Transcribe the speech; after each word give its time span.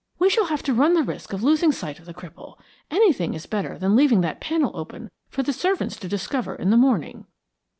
We 0.17 0.31
shall 0.31 0.45
have 0.45 0.63
to 0.63 0.73
run 0.73 0.95
the 0.95 1.03
risk 1.03 1.31
of 1.31 1.43
losing 1.43 1.71
sight 1.71 1.99
of 1.99 2.05
the 2.05 2.13
cripple; 2.15 2.57
anything 2.89 3.35
is 3.35 3.45
better 3.45 3.77
than 3.77 3.95
leaving 3.95 4.21
that 4.21 4.41
panel 4.41 4.71
open 4.75 5.11
for 5.29 5.43
the 5.43 5.53
servants 5.53 5.95
to 5.97 6.07
discover 6.07 6.55
in 6.55 6.71
the 6.71 6.75
morning." 6.75 7.27